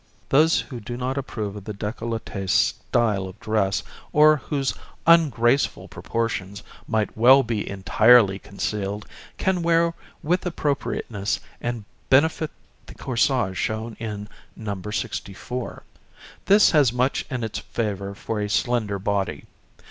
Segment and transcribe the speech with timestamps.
[0.31, 4.73] 64] Those who do not approve of the d├®collet├® style of dress, or whose
[5.05, 9.05] ungraceful proportions might well be entirely concealed,
[9.37, 9.93] can wear
[10.23, 12.49] with appropriateness and benefit
[12.87, 14.81] the corsage shown in No.
[14.89, 15.83] 64.
[16.47, 19.45] This has much in its favor for a slender body.